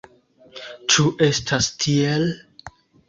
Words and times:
Ĉu 0.93 1.05
estas 1.27 1.67
tiel? 1.85 2.27